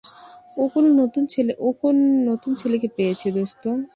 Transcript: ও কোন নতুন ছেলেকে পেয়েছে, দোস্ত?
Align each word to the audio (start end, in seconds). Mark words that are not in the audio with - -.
ও 0.57 0.63
কোন 1.79 1.95
নতুন 2.29 2.51
ছেলেকে 2.55 2.87
পেয়েছে, 2.97 3.27
দোস্ত? 3.31 3.63